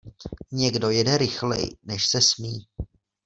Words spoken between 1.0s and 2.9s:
rychleji, než se smí.